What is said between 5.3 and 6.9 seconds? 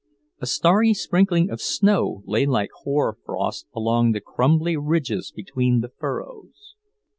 between the furrows.